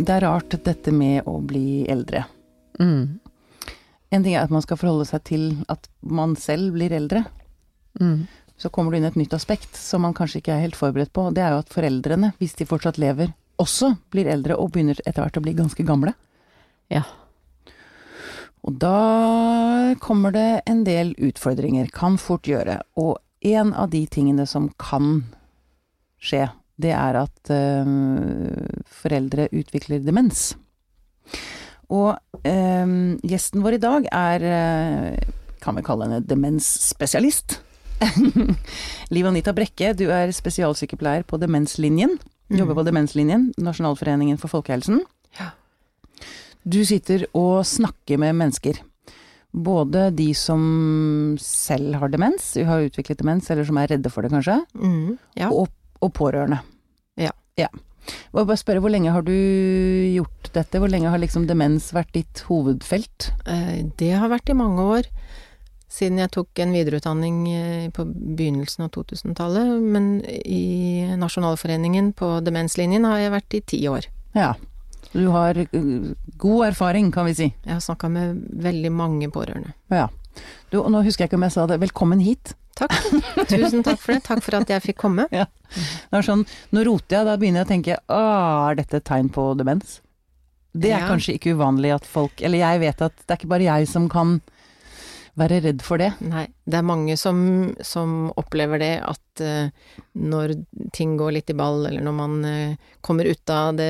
[0.00, 2.24] Det er rart dette med å bli eldre.
[2.80, 3.20] Mm.
[4.10, 7.26] En ting er at man skal forholde seg til at man selv blir eldre.
[8.00, 8.24] Mm.
[8.56, 11.26] Så kommer det inn et nytt aspekt som man kanskje ikke er helt forberedt på.
[11.36, 15.20] Det er jo at foreldrene, hvis de fortsatt lever, også blir eldre og begynner etter
[15.20, 16.14] hvert å bli ganske gamle.
[16.92, 17.04] Ja.
[18.64, 21.92] Og da kommer det en del utfordringer.
[21.92, 22.80] Kan fort gjøre.
[22.96, 25.26] Og en av de tingene som kan
[26.20, 26.48] skje,
[26.80, 27.90] det er at øh,
[29.02, 30.54] foreldre utvikler demens.
[31.90, 32.14] Og
[32.46, 32.92] øh,
[33.26, 35.18] gjesten vår i dag er, øh,
[35.62, 37.58] kan vi kalle henne demensspesialist.
[39.14, 42.14] Liv Anita Brekke, du er spesialsykepleier på Demenslinjen.
[42.50, 45.02] Jobber på Demenslinjen, Nasjonalforeningen for folkehelsen.
[45.38, 45.50] Ja.
[46.66, 48.80] Du sitter og snakker med mennesker.
[49.50, 54.30] Både de som selv har demens, har utviklet demens, eller som er redde for det
[54.32, 55.16] kanskje, Mm.
[55.36, 55.48] ja.
[55.50, 55.68] og,
[56.00, 56.60] og pårørende.
[57.58, 57.68] Ja.
[58.32, 60.78] må bare spørre, hvor lenge har du gjort dette?
[60.80, 63.30] Hvor lenge har liksom demens vært ditt hovedfelt?
[63.46, 65.10] Eh, Det har vært i mange år.
[65.90, 69.80] Siden jeg tok en videreutdanning eh, på begynnelsen av 2000-tallet.
[69.82, 74.06] Men i Nasjonalforeningen på demenslinjen har jeg vært i ti år.
[74.34, 74.54] Ja.
[75.10, 77.48] Du har uh, god erfaring, kan vi si.
[77.64, 79.74] Jeg har snakka med veldig mange pårørende.
[79.90, 80.06] Ja.
[80.70, 82.54] Du, og nå husker jeg ikke om jeg sa det, velkommen hit.
[82.80, 82.94] Takk.
[83.50, 84.22] Tusen takk for det.
[84.26, 85.26] Takk for at jeg fikk komme.
[85.30, 85.46] Det
[86.16, 88.20] er sånn, nå roter jeg, da begynner jeg å tenke Å,
[88.70, 89.98] er dette et tegn på demens?
[90.72, 91.08] Det er Ja.
[91.10, 94.08] kanskje ikke uvanlig at folk Eller jeg vet at det er ikke bare jeg som
[94.10, 94.40] kan
[95.38, 96.08] være redd for det.
[96.26, 97.38] Nei, det er mange som,
[97.86, 99.70] som opplever det at uh,
[100.18, 100.56] når
[100.92, 102.74] ting går litt i ball, eller når man uh,
[103.06, 103.86] kommer ut av det,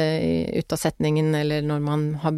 [0.61, 2.37] ut av setningen, eller når man har,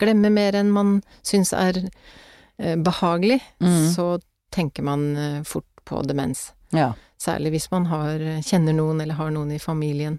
[0.00, 3.92] glemmer mer enn man syns er uh, behagelig, Mm.
[3.94, 4.08] så
[4.56, 6.48] tenker man eh, fort på demens.
[6.74, 6.94] Ja.
[7.20, 10.18] Særlig hvis man har, kjenner noen eller har noen i familien.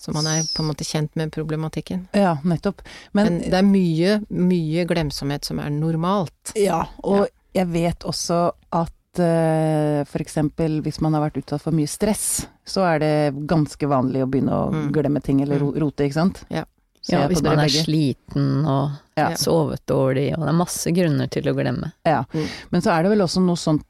[0.00, 2.06] Så man er på en måte kjent med problematikken.
[2.16, 2.80] ja, nettopp.
[3.12, 6.54] Men, Men, det er mye, mye glemsomhet som er normalt.
[6.56, 8.38] ja, og jeg vet også
[8.72, 13.12] at eh, for eksempel hvis man har vært utsatt for mye stress, så er det
[13.50, 14.88] ganske vanlig å begynne å Mm.
[14.94, 16.44] glemme ting eller rote, ikke sant?
[16.48, 16.64] Ja.
[17.08, 17.82] Ja, hvis man er begge.
[17.86, 19.30] sliten og Ja.
[19.36, 21.92] sovet dårlig, og det er masse grunner til å glemme.
[22.04, 22.24] Ja.
[22.34, 22.46] Mm.
[22.70, 23.84] Men så er det vel også noe sånt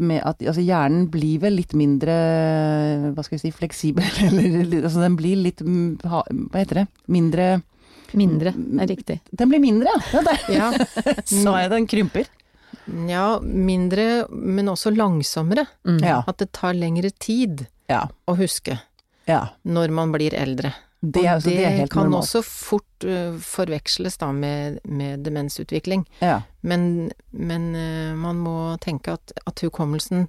[0.00, 2.14] med at altså hjernen blir vel litt mindre
[3.12, 6.22] hva skal vi si, fleksibel, eller altså den blir litt mm, Hva
[6.56, 6.86] heter det?
[7.08, 7.62] Mindre
[8.16, 9.18] Mindre er riktig.
[9.36, 10.22] Den blir mindre, ja!
[10.48, 12.24] ja Ja, sa er den krymper.
[13.06, 15.66] ja, mindre, men også langsommere.
[15.84, 15.98] Mm.
[16.00, 16.22] Ja.
[16.26, 18.06] At det tar lengre tid Ja.
[18.26, 18.78] å huske
[19.28, 19.50] ja.
[19.68, 20.72] når man blir eldre.
[21.00, 22.24] Det, og altså, det kan normalt.
[22.24, 26.02] også fort uh, forveksles da med, med demensutvikling.
[26.18, 26.40] Ja.
[26.66, 30.26] Men, men uh, man må tenke at, at hukommelsen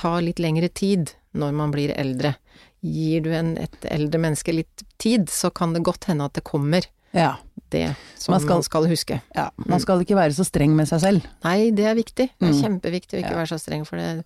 [0.00, 2.34] tar litt lengre tid når man blir eldre.
[2.82, 6.46] Gir du en, et eldre menneske litt tid, så kan det godt hende at det
[6.48, 7.36] kommer, ja.
[7.70, 9.20] det som Man skal- skal, huske.
[9.34, 9.48] ja.
[9.66, 11.26] Man skal ikke være så streng med seg selv.
[11.44, 12.30] Nei, det er viktig.
[12.38, 12.62] Det er Mm.
[12.80, 13.36] kjempeviktig å ikke Ja.
[13.44, 14.24] være så streng, for det,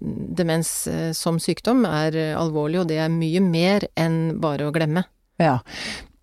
[0.00, 4.72] demens eh, som sykdom er eh, alvorlig, og det er mye mer enn bare å
[4.72, 5.04] glemme.
[5.40, 5.58] Ja.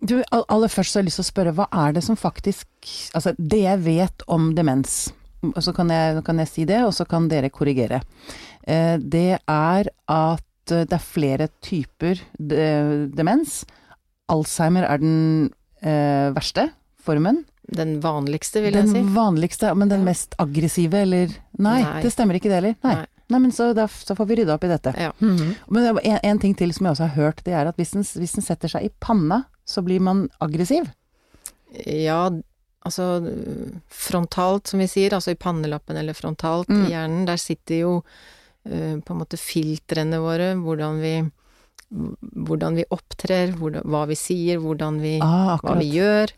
[0.04, 2.66] Du, aller først så har jeg lyst til å spørre, hva er det som faktisk
[3.14, 5.10] Altså, det jeg vet om demens,
[5.42, 8.02] og så kan jeg, kan jeg si det, og så kan dere korrigere.
[8.66, 12.18] Eh, det er at det er flere typer
[13.14, 13.64] demens.
[14.28, 15.50] Alzheimer er den
[15.86, 16.68] eh, verste
[17.06, 17.44] formen.
[17.66, 19.00] Den vanligste, vil den jeg si.
[19.00, 20.10] Den vanligste, men den Ja.
[20.10, 22.02] mest aggressive, eller Nei, Nei.
[22.02, 22.76] det stemmer ikke det heller.
[22.86, 22.94] Nei.
[23.00, 23.06] Nei.
[23.28, 24.92] Nei, men så, da, så får vi rydde opp i dette.
[25.02, 25.08] Ja.
[25.18, 25.54] Mhm.
[25.74, 28.04] Men en, en ting til som jeg også har hørt, det er at hvis den,
[28.06, 30.86] hvis den setter seg i panna, så blir man aggressiv.
[31.86, 32.30] ja,
[32.86, 33.06] altså
[33.90, 36.84] frontalt, som vi sier, altså i pannelappen eller frontalt Mm.
[36.86, 37.92] i hjernen, der sitter jo
[38.66, 41.30] uh, på en måte filtrene våre, hvordan vi
[41.90, 46.32] hvordan vi opptrer, hvordan, hva vi sier, hvordan vi, Ah, hva vi gjør,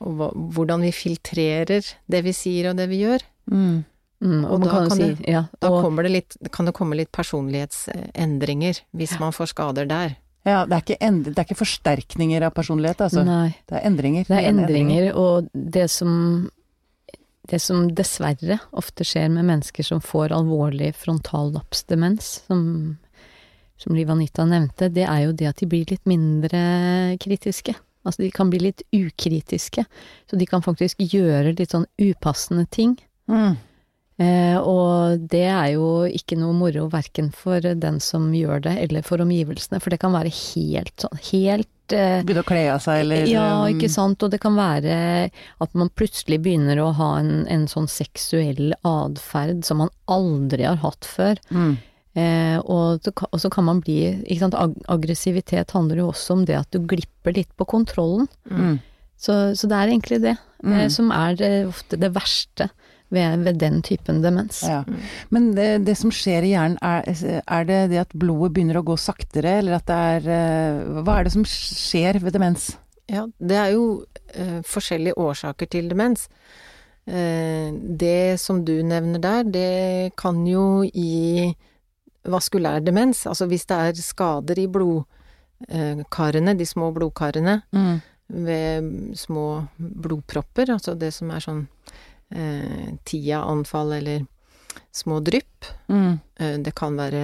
[0.00, 3.24] og hva, hvordan vi filtrerer det vi sier og det vi gjør.
[3.50, 3.84] Mm.
[4.20, 6.96] Mm, og Og da kan si, det- ja, Da og, det litt, kan det komme
[6.96, 10.16] litt personlighetsendringer hvis man får skader der.
[10.44, 13.24] Ja, det er, ikke end, det er ikke forsterkninger av personlighet, altså.
[13.24, 14.24] Nei, Det er endringer.
[14.26, 16.50] det er endringer, og det som
[17.48, 22.98] det som dessverre ofte skjer med mennesker som får alvorlig frontallapsdemens, som,
[23.78, 26.60] som Liv Anita nevnte, det er jo det at de blir litt mindre
[27.22, 27.76] kritiske.
[28.06, 29.84] Altså de kan bli litt ukritiske.
[30.30, 32.96] Så de kan faktisk gjøre litt sånn upassende ting.
[33.30, 33.56] Mm.
[34.18, 39.04] Eh, og det er jo ikke noe moro verken for den som gjør det, eller
[39.06, 43.04] for omgivelsene, for det kan være helt sånn helt eh, Begynne å kle av seg,
[43.04, 44.96] eller Ja, um, ikke sant, og det kan være
[45.30, 50.82] at man plutselig begynner å ha en, en sånn seksuell atferd som man aldri har
[50.82, 51.38] hatt før.
[51.54, 51.76] Mm.
[52.18, 56.10] Eh, og, så, kan- og så kan man bli ikke sant, ag aggressivitet handler jo
[56.10, 58.26] også om det at du glipper litt på kontrollen.
[58.50, 58.78] Mm.
[59.18, 60.72] Så, så det er egentlig det Mm.
[60.74, 62.64] eh, som er eh, ofte det verste
[63.14, 64.56] ved, ved den typen demens.
[64.66, 64.80] Ja.
[65.30, 67.06] Men det, det som skjer i hjernen, er,
[67.46, 71.20] er det det at blodet begynner å gå saktere, eller at det er eh, Hva
[71.20, 72.72] er det som skjer ved demens?
[73.06, 73.84] Ja, det er jo
[74.34, 76.26] eh, forskjellige årsaker til demens.
[77.06, 77.70] Eh,
[78.02, 81.54] det som du nevner der, det kan jo gi
[82.30, 83.26] vaskulær demens.
[83.26, 88.00] Altså hvis det er skader i blodkarene, de små blodkarene, Mm.
[88.30, 91.66] ved små blodpropper, altså det som er sånn
[92.30, 94.26] eh, TIA-anfall eller
[94.92, 95.64] små drypp.
[95.88, 96.20] Mm.
[96.38, 97.22] Eh, Det kan være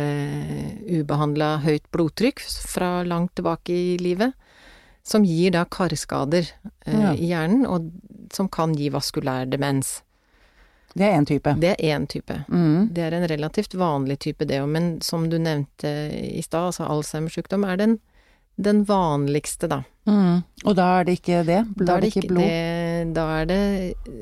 [0.88, 4.32] ubehandla høyt blodtrykk fra langt tilbake i livet,
[5.02, 6.48] som gir da karskader
[6.86, 7.12] eh, Ja.
[7.12, 7.90] i hjernen, og
[8.32, 10.00] som kan gi vaskulær demens.
[10.94, 11.54] Det er én type.
[11.60, 12.36] Det er én type.
[12.48, 12.88] Mm.
[12.94, 15.90] Det er en relativt vanlig type, det òg, men som du nevnte
[16.38, 17.96] i stad, altså Alzheimers sykdom er den,
[18.56, 19.80] den vanligste, da.
[20.06, 20.44] Mm.
[20.64, 21.60] Og da er det ikke det?
[21.80, 22.44] Da er det ikke blod?
[22.44, 23.60] det, da er det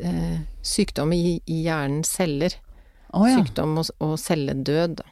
[0.08, 2.54] eh, sykdom i, i hjernens celler.
[3.12, 3.36] Oh, ja.
[3.42, 5.04] Sykdom og, og celledød da,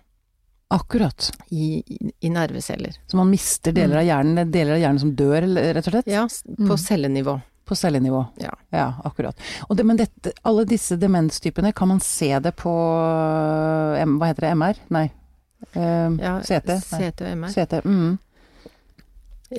[0.73, 1.31] Akkurat.
[1.51, 2.95] i, i, i nerveceller.
[3.11, 5.43] Så man mister deler av hjernen, deler av hjernen som dør,
[5.75, 6.07] rett og slett?
[6.09, 6.79] Ja, på Mm.
[6.79, 7.35] cellenivå.
[7.71, 8.25] På cellenivå.
[8.43, 8.51] Ja.
[8.75, 9.39] Ja, akkurat.
[9.71, 14.51] Det, men dette, alle disse demenstypene, kan man se det på Hva heter det?
[14.59, 14.81] MR?
[14.91, 15.05] Nei.
[15.77, 16.73] Uh, Ja, CT?
[16.75, 16.99] Nei.
[17.13, 17.53] CT og MR.
[17.55, 17.81] CT.
[17.85, 18.19] Mm.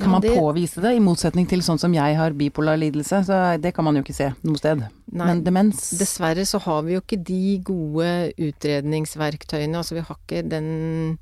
[0.02, 3.24] Kan man det- påvise det, i motsetning til sånn som jeg har bipolar lidelse?
[3.28, 4.84] Så det kan man jo ikke se noe sted.
[5.12, 9.76] Nei, Men demens dessverre så har vi jo ikke de gode utredningsverktøyene.
[9.78, 11.18] Altså vi har ikke den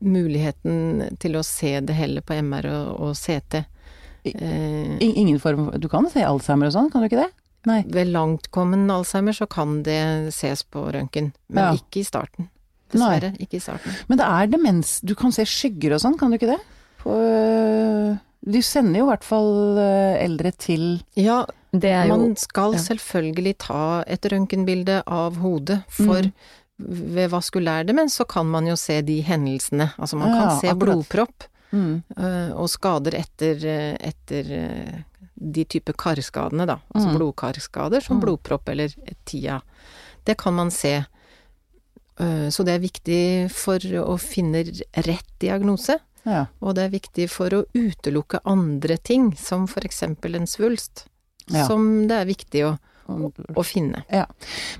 [0.00, 3.64] muligheten til å se det heller på MR og, og CT.
[4.34, 7.30] Eh, Ingen form Du kan se Alzheimer og sånn, kan du ikke det?
[7.66, 7.82] Nei.
[7.90, 11.72] ved langtkommen Alzheimer så kan det ses på røntgen, men Ja.
[11.74, 12.48] ikke i starten.
[12.92, 13.92] Dessverre, ikke i starten.
[14.08, 16.60] Men det er demens Du kan se skygger og sånn, kan du ikke det?
[17.02, 22.16] På, øh, de sender jo i hvert fall øh, eldre til Ja, Det er jo
[22.16, 22.78] man skal ja.
[22.78, 26.32] selvfølgelig ta et røntgenbilde av hodet, for Mm.
[26.78, 29.92] ved vaskulær demens så kan man jo se de hendelsene.
[29.98, 30.78] Altså man Ja, kan se akkurat.
[30.78, 32.02] blodpropp mm.
[32.18, 35.02] øh, og skader etter, øh, etter øh,
[35.54, 36.78] de type karskadene, da.
[36.94, 37.16] Altså Mm.
[37.16, 38.20] blodkarskader som Mm.
[38.22, 38.88] blodpropp eller
[39.24, 39.60] TIA.
[40.26, 41.04] Det kan man se.
[42.50, 44.62] Så det er viktig for å finne
[45.04, 45.98] rett diagnose.
[46.24, 46.46] Ja.
[46.64, 51.04] Og det er viktig for å utelukke andre ting, som eksempel en svulst,
[51.52, 51.66] Ja.
[51.68, 52.78] som det er viktig å,
[53.08, 54.02] å, å finne.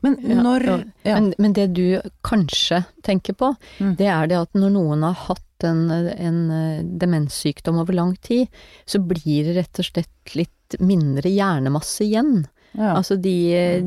[0.03, 0.79] Men når ja.
[1.05, 1.15] ja.
[1.21, 3.97] Men, men det du kanskje tenker på, Mm.
[3.97, 8.53] det er det at når noen har hatt en, en eh, demenssykdom over lang tid,
[8.85, 12.47] så blir det rett og slett litt mindre hjernemasse igjen.
[12.75, 12.93] ja.
[12.97, 13.37] Altså de,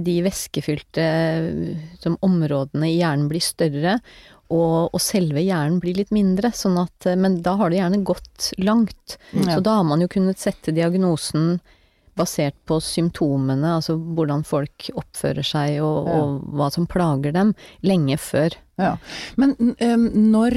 [0.02, 1.06] de væskefylte
[2.00, 4.00] som områdene i hjernen blir større,
[4.50, 8.02] og, og selve hjernen blir litt mindre, sånn at eh, Men da har det gjerne
[8.08, 9.20] gått langt.
[9.34, 9.56] Ja.
[9.56, 11.60] Så da har man jo kunnet sette diagnosen
[12.18, 16.18] basert på symptomene, altså hvordan folk oppfører seg og, Ja.
[16.24, 18.56] og hva som plager dem, lenge før.
[18.80, 18.96] Ja.
[19.38, 20.56] Men når,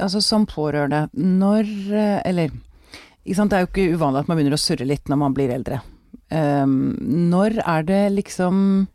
[0.00, 1.64] altså som pårørende, når
[1.94, 2.50] øh, Eller
[3.24, 5.34] ikke sant, det er jo ikke uvanlig at man begynner å surre litt når man
[5.36, 5.80] blir eldre.
[6.30, 6.96] Um,
[7.30, 8.86] når er det liksom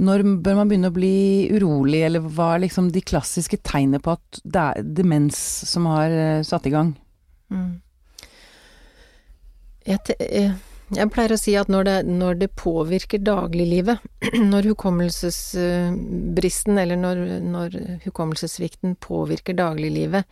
[0.00, 4.12] Når bør man begynne å bli urolig, eller hva er liksom de klassiske tegnene på
[4.16, 5.36] at det er demens
[5.68, 6.94] som har øh, satt i gang?
[7.52, 7.80] Mm.
[9.86, 10.52] Jeg, te- eh,
[10.96, 13.98] jeg pleier å si at når det, når det påvirker dagliglivet,
[14.52, 17.16] når hukommelsesbristen eller når,
[17.46, 17.68] når
[18.06, 20.24] hukommelsessvikten påvirker dagliglivet,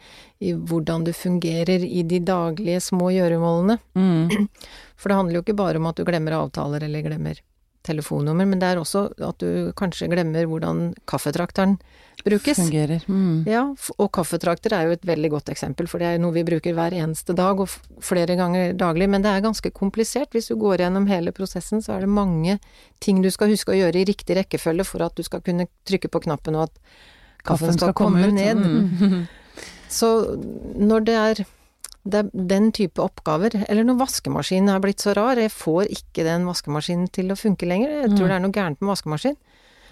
[0.43, 4.29] i hvordan du fungerer i de daglige små gjøremålene Mm.
[4.99, 7.37] For det handler jo ikke bare om at du glemmer avtaler eller glemmer
[7.89, 11.79] telefonnummer, men det er også at du kanskje glemmer hvordan kaffetrakteren
[12.25, 12.59] brukes.
[12.61, 13.05] Fungerer.
[13.09, 13.45] Mm.
[13.49, 13.63] Ja,
[13.97, 16.97] og kaffetrakter er jo et veldig godt eksempel, for det er noe vi bruker hver
[16.99, 17.71] eneste dag og
[18.05, 20.33] flere ganger daglig, men det er ganske komplisert.
[20.37, 22.59] Hvis du går gjennom hele prosessen, så er det mange
[23.05, 26.11] ting du skal huske å gjøre i riktig rekkefølge for at du skal kunne trykke
[26.13, 26.81] på knappen og at
[27.47, 28.65] kaffen, skal, komme, komme ned.
[28.99, 29.29] Mm.
[29.99, 30.11] Så
[30.77, 31.47] når det er,
[32.09, 36.25] det er den type oppgaver, eller når vaskemaskinen er blitt så rar, jeg får ikke
[36.25, 38.29] den vaskemaskinen til å funke lenger, jeg tror Mm.
[38.29, 39.37] det er noe gærent med vaskemaskin.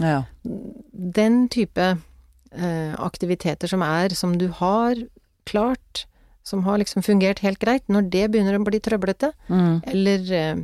[0.01, 0.23] Ja.
[0.93, 1.99] Den type
[2.57, 4.95] eh, aktiviteter som er, som du har
[5.47, 6.07] klart,
[6.47, 9.83] som har liksom fungert helt greit, når det begynner å bli trøblete, Mm.
[9.87, 10.57] eller eh,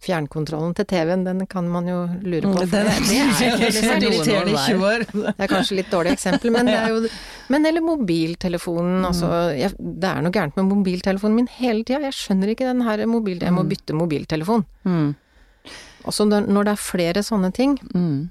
[0.00, 2.54] fjernkontrollen til TV-en, den kan man jo lure på.
[2.56, 5.04] for Det er det, er, det, er irriterende i 20 år.
[5.12, 7.00] det er kanskje litt dårlig eksempel, men det er jo
[7.52, 12.00] Men eller mobiltelefonen, altså jeg, Det er noe gærent med mobiltelefonen min hele tida.
[12.08, 14.64] Jeg skjønner ikke den her mobilen Jeg må bytte mobiltelefon.
[14.88, 15.10] Mm.
[16.08, 18.30] Også når det er flere sånne ting, Mm.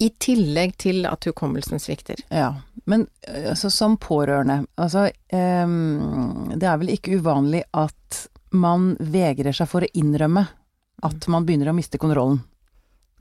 [0.00, 2.18] i tillegg til at hukommelsen svikter.
[2.30, 2.54] Ja,
[2.86, 9.54] men øh, altså, som pårørende, altså um, Det er vel ikke uvanlig at man vegrer
[9.54, 10.46] seg for å innrømme
[11.02, 12.40] at man begynner å miste kontrollen.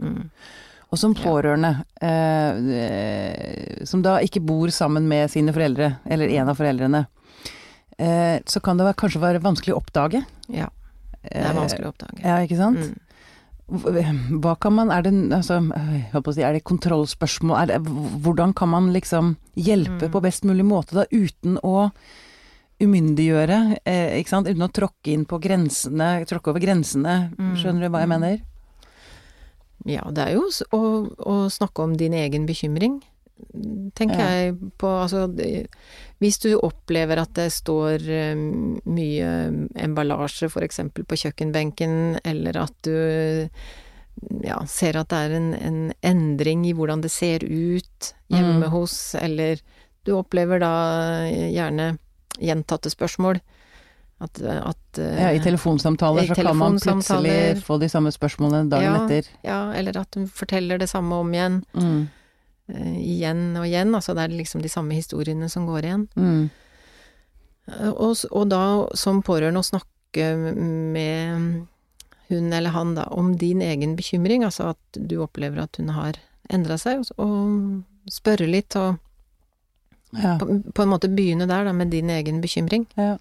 [0.02, 0.30] Mm.
[0.94, 6.60] Og som pårørende, eh, som da ikke bor sammen med sine foreldre, eller en av
[6.60, 7.06] foreldrene,
[7.98, 10.24] eh, så kan det være, kanskje være vanskelig å oppdage.
[10.54, 10.70] Ja,
[11.24, 12.20] det er vanskelig å oppdage.
[12.22, 12.78] Eh, Ja, ikke sant?
[12.78, 13.00] Mm.
[14.44, 15.58] Hva kan man, er det, altså,
[16.36, 17.80] si, er det kontrollspørsmål, er det,
[18.22, 20.12] hvordan kan man liksom hjelpe Mm.
[20.12, 21.92] på best mulig måte da, uten å
[22.82, 27.56] umyndiggjøre, eh, ikke sant, uten å tråkke inn på grensene, tråkke over grensene, Mm.
[27.56, 28.42] skjønner du hva jeg mener?
[29.86, 30.82] Ja, det er jo å,
[31.20, 33.02] å snakke om din egen bekymring,
[33.96, 34.30] tenker Ja.
[34.30, 34.88] jeg på.
[35.04, 35.28] Altså,
[36.22, 38.36] hvis du opplever at det står eh,
[38.86, 39.30] mye
[39.76, 43.50] emballasje eksempel på kjøkkenbenken, eller at du
[44.46, 48.72] ja, ser at det er en, en endring i hvordan det ser ut hjemme Mm.
[48.72, 49.60] hos, eller
[50.06, 51.98] du opplever da gjerne
[52.40, 53.42] gjentatte spørsmål.
[54.24, 58.70] At, at eh, Ja, i telefonsamtaler i så kan man plutselig få de samme spørsmålene
[58.72, 59.06] dagen Ja.
[59.06, 59.30] etter.
[59.44, 61.64] Ja, eller at hun forteller det samme om igjen.
[61.74, 62.08] Mm.
[62.72, 63.92] Uh, igjen og igjen.
[63.96, 66.08] Altså det er liksom de samme historiene som går igjen.
[66.16, 66.50] Mm.
[67.68, 68.64] Uh, Og, og da
[68.96, 71.66] som pårørende å snakke med
[72.30, 76.20] hun eller han da om din egen bekymring, altså at du opplever at hun har
[76.50, 79.00] endra seg, og, og spørre litt og
[80.14, 80.36] Ja.
[80.38, 82.86] på, på en måte begynne der da med din egen bekymring.
[83.00, 83.16] Ja.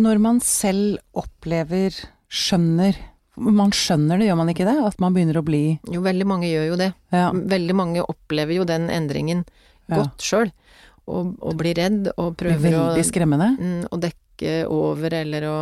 [0.00, 1.94] Når man selv opplever,
[2.30, 2.96] skjønner
[3.40, 4.74] Man skjønner det, gjør man ikke det?
[4.84, 6.90] At man begynner å bli Jo, veldig mange gjør jo det.
[7.14, 7.30] Ja.
[7.32, 9.44] Veldig mange opplever jo den endringen
[9.90, 10.50] godt sjøl,
[11.08, 13.48] og, og blir redd og prøver å veldig skremmende.
[13.58, 15.56] Mm, å dekke over, eller å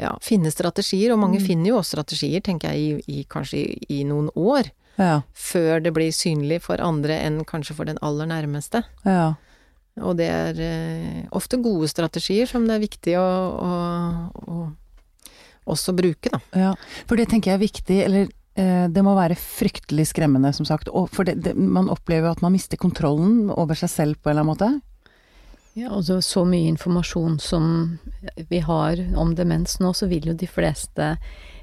[0.00, 1.12] ja, finne strategier.
[1.12, 1.46] Og mange Mm.
[1.48, 4.70] finner jo også strategier, tenker jeg, i, i kanskje i, i noen år.
[4.96, 5.20] Ja.
[5.36, 8.84] Før det blir synlig for andre enn kanskje for den aller nærmeste.
[9.04, 9.34] ja.
[10.04, 13.70] Og det er eh, ofte gode strategier som det er viktig å, å,
[14.52, 14.56] å
[15.72, 16.40] også bruke, da.
[16.52, 16.72] Ja,
[17.08, 18.26] for det tenker jeg er viktig, eller
[18.60, 20.90] eh, det må være fryktelig skremmende, som sagt.
[20.92, 24.30] Og for det, det, man opplever jo at man mister kontrollen over seg selv på
[24.30, 24.70] en eller annen måte.
[25.76, 27.66] Ja, og så, så mye informasjon som
[28.48, 31.14] vi har om demens nå, så vil jo de fleste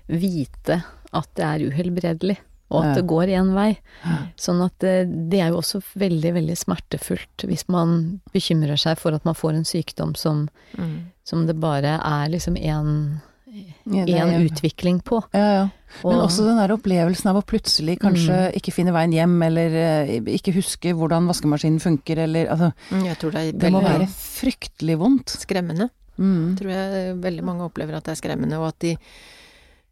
[0.10, 2.36] vite at det er uhelbredelig,
[2.72, 2.94] og at Ja.
[3.02, 3.78] det går én vei.
[4.38, 9.14] Sånn at det, det er jo også veldig, veldig smertefullt hvis man bekymrer seg for
[9.14, 10.50] at man får en sykdom som,
[11.24, 13.20] som det bare er liksom én
[13.86, 15.22] Ja, er- utvikling på.
[15.34, 15.70] Ja, ja.
[16.04, 18.54] Men Og- også den der opplevelsen av å plutselig kanskje Mm.
[18.56, 23.18] ikke finne veien hjem, eller eh, ikke huske hvordan vaskemaskinen funker, eller altså Mm, Jeg
[23.20, 25.28] tror det er Det må være fryktelig vondt.
[25.38, 25.90] skremmende.
[26.18, 26.56] Mm.
[26.58, 28.98] Tror jeg veldig mange opplever at det er skremmende, og at de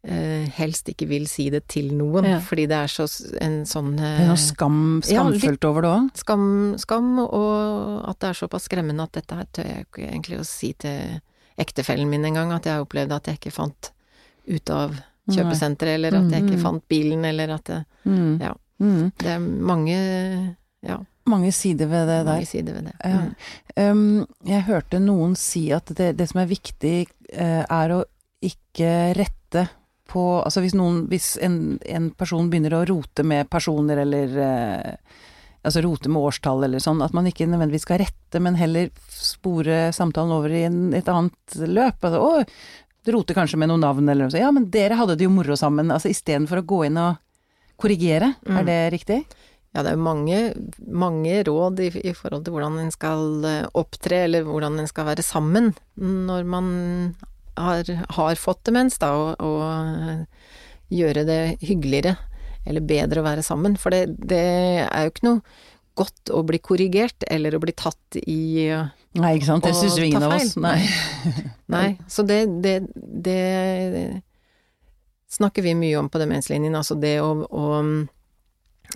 [0.04, 2.40] eh, helst ikke vil si det til noen, Ja.
[2.40, 3.06] fordi det er så
[3.42, 6.10] en sånn Det er eh, noe skam, Ja, skamfullt over det òg.
[6.18, 10.40] skam, skam, og at det er såpass skremmende at dette her tør jeg ikke egentlig
[10.40, 11.22] å si til
[11.58, 13.92] ektefellen min en gang, at jeg opplevde at jeg ikke fant
[14.50, 14.96] ut av
[15.30, 16.64] kjøpesenteret, eller at jeg ikke Mm.
[16.64, 18.40] fant bilen, eller at det, Mm.
[18.42, 18.54] Ja.
[18.82, 19.12] Mm.
[19.18, 22.34] det er mange, ja, Mange sider ved det der.
[22.34, 22.96] mange sider ved det.
[23.06, 23.28] Mm.
[23.28, 23.34] Uh,
[23.78, 28.04] Um, jeg hørte noen si at det, det som er viktig, eh, er å
[28.44, 29.70] ikke rette
[30.12, 35.18] på Altså hvis noen Hvis en, en person begynner å rote med personer eller eh,
[35.62, 39.92] Altså rote med årstall eller sånn, at man ikke nødvendigvis skal rette, men heller spore
[39.94, 42.02] samtalen over i en, et annet løp.
[42.02, 44.42] Altså, å, du roter kanskje med noen navn eller noe sånt.
[44.42, 45.94] Ja, men dere hadde det jo moro sammen.
[45.94, 47.22] Altså istedenfor å gå inn og
[47.78, 48.32] korrigere.
[48.42, 48.58] Mm.
[48.58, 49.20] Er det riktig?
[49.72, 50.40] Ja, det er mange,
[50.84, 55.08] mange råd i, i forhold til hvordan en skal eh, opptre, eller hvordan en skal
[55.08, 56.74] være sammen når man
[57.58, 62.16] har, har fått demens, da, og, og gjøre det hyggeligere
[62.68, 63.78] eller bedre å være sammen.
[63.80, 64.42] For det, det
[64.86, 65.42] er jo ikke noe
[65.98, 68.70] godt å bli korrigert eller å bli tatt i
[69.12, 69.66] Nei, ikke sant.
[69.66, 70.54] Det syns jo ingen av oss.
[70.56, 70.78] Nei.
[71.74, 74.22] Nei, så det, det, det
[75.32, 77.66] snakker vi mye om på demenslinjen, altså det å, å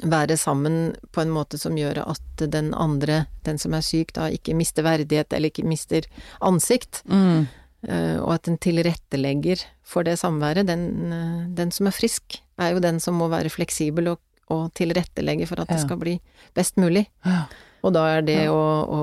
[0.08, 4.30] være sammen på en måte som gjør at den andre, den som er syk, da
[4.32, 6.08] ikke mister verdighet eller ikke mister
[6.40, 7.48] ansikt, Mm.
[7.88, 10.68] Eh, og at en tilrettelegger for det samværet.
[10.68, 14.70] Den, eh, den som er frisk, er jo den som må være fleksibel og, og
[14.78, 16.20] tilrettelegge for at det skal bli
[16.56, 17.08] best mulig.
[17.26, 17.46] Ja.
[17.86, 18.52] Og da er det Ja.
[18.54, 19.02] å, å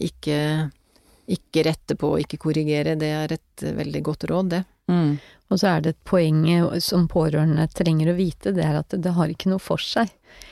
[0.00, 0.70] ikke,
[1.30, 4.64] ikke rette på, ikke korrigere, det er et veldig godt råd, det.
[4.90, 5.18] Mm.
[5.50, 6.44] Og så er det et poeng
[6.82, 10.10] som pårørende trenger å vite, det er at det har ikke noe for seg.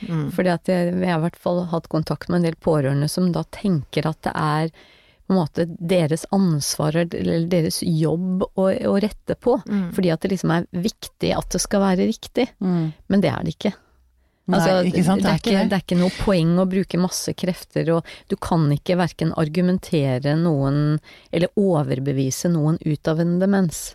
[0.08, 0.30] Mm.
[0.34, 3.30] Fordi at jeg, jeg har i hvert fall hatt kontakt med en del pårørende som
[3.34, 4.70] da tenker at det er
[5.28, 9.58] på en måte deres ansvar eller deres jobb å, å rette på.
[9.68, 9.90] Mm.
[9.92, 12.48] Fordi at det liksom er viktig at det skal være riktig.
[12.64, 12.88] Mm.
[13.12, 13.74] Men det er det ikke.
[14.48, 17.34] Nei, Altså, ikke sant, det, er ikke, det er ikke noe poeng å bruke masse
[17.36, 20.96] krefter, og du kan ikke verken argumentere noen
[21.28, 23.90] eller overbevise noen ut av en demens.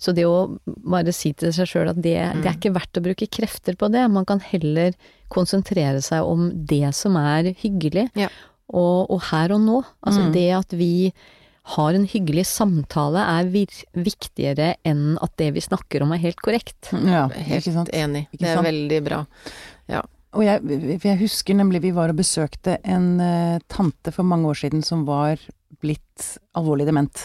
[0.00, 3.04] Så det å bare si til seg sjøl at det, det er ikke verdt å
[3.04, 4.96] bruke krefter på det, man kan heller
[5.28, 8.32] konsentrere seg om det som er hyggelig, Ja.
[8.70, 9.80] Og, og her og nå.
[10.06, 10.32] Altså Mm.
[10.32, 11.12] det at vi
[11.76, 16.40] har en hyggelig samtale er vir viktigere enn at det vi snakker om er helt
[16.42, 16.88] korrekt.
[16.92, 17.90] Ja, Helt ikke sant.
[17.92, 18.26] enig.
[18.32, 18.66] Ikke det er sant?
[18.70, 19.20] veldig bra.
[20.32, 20.62] Og jeg,
[21.02, 25.00] jeg husker nemlig vi var og besøkte en uh, tante for mange år siden som
[25.04, 25.40] var
[25.82, 27.24] blitt alvorlig dement.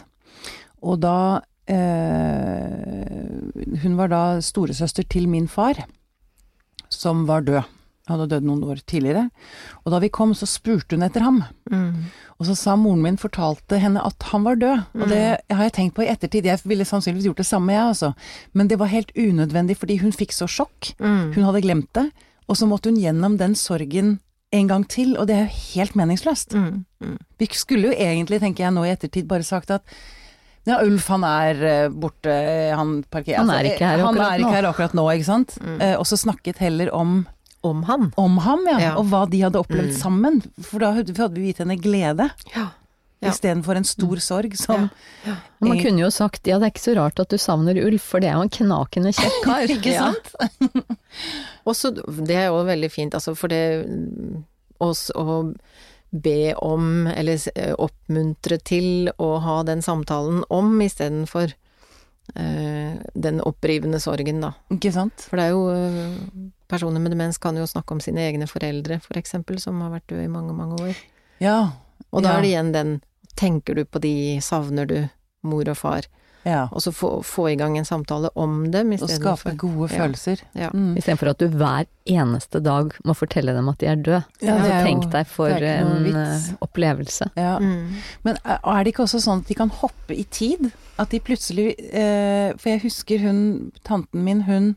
[0.81, 1.37] Og da
[1.69, 3.05] uh,
[3.83, 5.75] Hun var da storesøster til min far,
[6.89, 7.61] som var død.
[8.05, 9.23] Han hadde dødd noen år tidligere.
[9.83, 11.39] Og da vi kom, så spurte hun etter ham.
[11.71, 12.05] Mm.
[12.37, 14.83] Og så sa moren min, fortalte henne at han var død.
[14.99, 16.45] Og det har jeg tenkt på i ettertid.
[16.45, 18.11] Jeg ville sannsynligvis gjort det samme, jeg altså.
[18.53, 20.93] Men det var helt unødvendig, fordi hun fikk så sjokk.
[20.99, 21.33] Mm.
[21.33, 22.09] Hun hadde glemt det.
[22.45, 24.19] Og så måtte hun gjennom den sorgen
[24.55, 26.53] en gang til, og det er jo helt meningsløst.
[26.53, 26.83] Mm.
[27.01, 27.17] Mm.
[27.41, 29.97] Vi skulle jo egentlig, tenker jeg nå i ettertid, bare sagt at
[30.65, 32.33] ja, Ulf han er eh, borte,
[32.73, 35.57] han parkerer Han er ikke her han akkurat er ikke her akkurat nå, ikke sant.
[35.61, 35.75] Mm.
[35.77, 37.19] Eh, og så snakket heller om,
[37.65, 38.11] Om han.
[38.21, 38.95] om ham, ja, Ja.
[39.01, 39.99] og hva de hadde opplevd Mm.
[39.99, 40.41] sammen.
[40.61, 42.67] For da hadde vi gitt henne glede, Ja.
[43.23, 43.31] Ja.
[43.31, 44.89] istedenfor en stor sorg som
[45.25, 45.37] Ja.
[45.61, 48.19] Man kunne jo sagt ja, det er ikke så rart at du savner Ulf, for
[48.21, 49.65] det er jo en knakende kjekk kar.
[49.71, 50.35] Ikke sant?
[51.65, 51.91] Også,
[52.25, 54.43] det er jo veldig fint, altså for det mm,
[54.85, 55.53] oss å
[56.15, 61.53] be om, eller eh, oppmuntre til å ha den samtalen om istedenfor
[62.33, 64.53] den opprivende sorgen, da.
[64.73, 65.27] Ikke sant?
[65.29, 66.17] For det er jo eh,
[66.67, 70.07] Personer med demens kan jo snakke om sine egne foreldre, for eksempel, som har vært
[70.09, 70.95] døde i mange, mange år.
[71.39, 71.59] Ja.
[72.09, 72.95] Og da ja, er det igjen den
[73.35, 75.09] Tenker du på de, savner du
[75.43, 76.07] mor og far?
[76.45, 76.67] ja.
[76.71, 80.41] Og så få, få i gang en samtale om dem Og skape for, gode følelser.
[80.53, 80.69] Ja.
[80.73, 80.93] Mm.
[80.97, 84.23] Istedenfor at du hver eneste dag må fortelle dem at de er døde.
[84.41, 86.15] Ja, det er jo- tenk deg for en vits.
[86.49, 87.29] eh, opplevelse.
[87.35, 87.57] Ja.
[87.59, 87.95] Mm.
[88.23, 90.71] Men er er det ikke også sånn at de kan hoppe i tid?
[91.01, 93.39] At de plutselig eh, For jeg husker hun,
[93.83, 94.75] tanten min, hun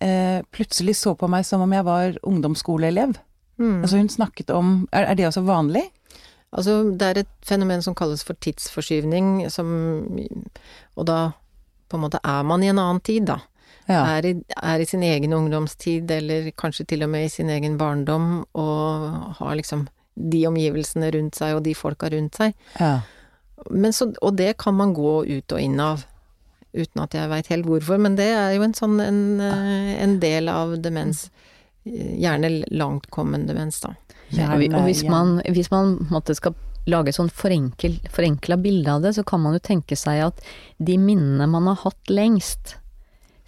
[0.00, 3.16] eh, plutselig så på meg som om jeg var ungdomsskoleelev.
[3.58, 3.80] Mm.
[3.82, 5.88] Altså hun snakket om Er, er det også vanlig?
[6.52, 9.68] Altså, det er et fenomen som kalles for tidsforskyvning, som
[10.96, 11.18] Og da
[11.88, 13.38] på en måte er man i en annen tid, da.
[13.88, 14.02] Ja.
[14.16, 17.78] Er, i, er i sin egen ungdomstid, eller kanskje til og med i sin egen
[17.80, 22.56] barndom, og har liksom de omgivelsene rundt seg og de folka rundt seg.
[22.80, 22.98] ja.
[23.70, 26.04] Men så, og det kan man gå ut og inn av,
[26.76, 30.18] uten at jeg veit helt hvorfor, men det er jo en sånn en, eh, en
[30.22, 31.28] del av demens.
[31.88, 33.94] Gjerne langtkommen demens, da.
[34.36, 36.56] Ja, og hvis man, hvis man måtte skal
[36.88, 40.42] lage sånn forenkla bilde av det, så kan man jo tenke seg at
[40.80, 42.77] de minnene man har hatt lengst,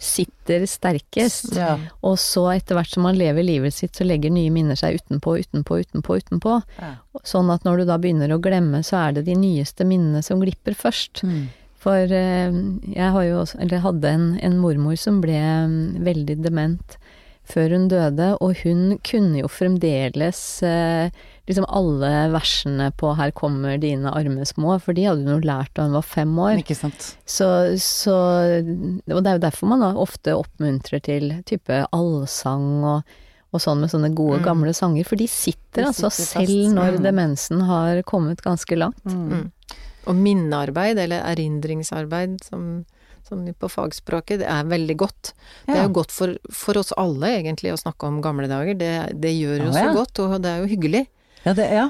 [0.01, 1.53] sitter sterkest.
[1.55, 1.75] Ja.
[2.07, 5.37] Og så etter hvert som man lever livet sitt, så legger nye minner seg utenpå,
[5.45, 6.57] utenpå, utenpå, utenpå.
[6.81, 6.93] Ja.
[7.27, 10.41] Sånn at når du da begynner å glemme, så er det de nyeste minnene som
[10.41, 11.23] glipper først.
[11.27, 11.45] Mm.
[11.81, 12.57] For eh,
[12.93, 16.97] jeg har jo også, eller hadde en, en mormor som ble mm, veldig dement
[17.51, 21.09] før hun døde, og hun kunne jo fremdeles eh,
[21.49, 25.73] liksom alle versene på 'Her kommer dine arme små', for de hadde hun jo lært
[25.75, 26.57] da hun var fem år.
[26.63, 27.17] Ikke sant.
[27.25, 28.15] Så, så
[29.11, 33.03] Og det er jo derfor man da ofte oppmuntrer til type allsang og,
[33.53, 34.45] og sånn med sånne gode, Mm.
[34.45, 36.31] gamle sanger, for de sitter De altså fast.
[36.37, 37.03] selv når Mm.
[37.03, 39.03] demensen har kommet ganske langt.
[39.05, 39.29] Mm.
[39.29, 39.51] Mm.
[40.07, 42.85] Og minnearbeid, eller erindringsarbeid, som,
[43.31, 45.31] som på fagspråket, det er veldig godt.
[45.65, 48.75] Det er jo godt for, for oss alle, egentlig, å snakke om gamle dager.
[48.77, 48.91] Det,
[49.23, 49.95] det gjør jo Ja, så ja.
[49.97, 51.05] godt, og det er jo hyggelig.
[51.47, 51.87] Ja, det, ja.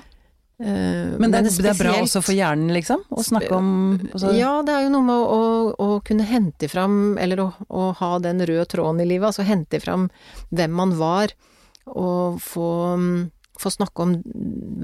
[0.62, 3.02] Uh, Men det, er- det er bra også for hjernen, liksom?
[3.10, 3.70] Å snakke om
[4.14, 4.30] også.
[4.38, 7.88] Ja, det er jo noe med å, å, å kunne hente fram, eller å, å
[7.98, 10.06] ha den røde tråden i livet, altså hente fram
[10.54, 11.34] hvem man var,
[11.90, 12.68] og få,
[13.58, 14.14] få snakke om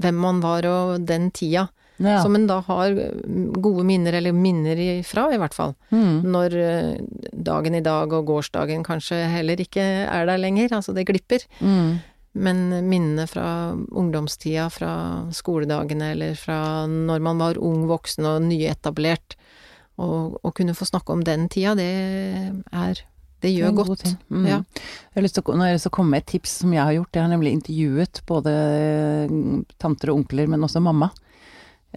[0.02, 1.68] hvem man var og den tida.
[1.98, 2.20] Ja.
[2.22, 5.74] Som en da har mm, gode minner, eller minner ifra, i hvert fall.
[5.90, 6.20] Mm.
[6.30, 6.92] Når eh,
[7.32, 11.42] dagen i dag og gårsdagen kanskje heller ikke er der lenger, altså det glipper.
[11.58, 11.98] Mm.
[12.38, 14.92] Men minnene fra ungdomstida, fra
[15.34, 19.34] skoledagene, eller fra når man var ung voksen og nyetablert,
[19.98, 21.88] og kunne få snakke om den tida, det
[22.70, 23.00] er
[23.42, 24.16] Det gjør det god godt.
[24.30, 24.46] Mm.
[24.46, 24.56] Ja.
[24.66, 26.82] Jeg har lyst til å, nå har jeg å komme med et tips som jeg
[26.82, 27.14] har gjort.
[27.14, 28.54] Jeg har nemlig intervjuet både
[29.30, 31.10] mm, tanter og onkler, men også mamma.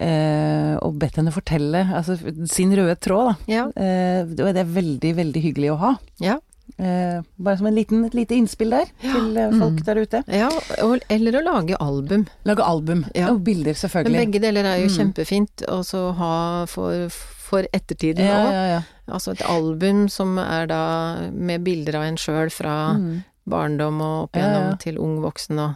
[0.02, 2.16] Eh, og bedt henne fortelle altså,
[2.50, 3.52] sin røde tråd, da.
[3.52, 3.66] Ja.
[3.76, 5.92] Eh, det er veldig, veldig hyggelig å ha.
[6.22, 6.38] Ja.
[6.78, 9.84] Eh, bare som en liten, et lite innspill der til eh, folk Mm.
[9.86, 10.22] der ute.
[10.32, 10.48] ja
[10.82, 12.26] og, eller å lage album.
[12.48, 13.04] Lage album.
[13.14, 13.28] Ja.
[13.30, 14.18] Og bilder, Men selvfølgelig.
[14.26, 14.96] begge deler er jo Mm.
[14.98, 15.62] kjempefint.
[15.68, 18.52] Og så ha for, for ettertiden òg.
[18.52, 18.80] ja, ja.
[19.12, 23.24] Altså et album som er da med bilder av en sjøl fra Mm.
[23.46, 24.76] barndom og opp igjennom ja.
[24.76, 25.74] til ung voksen og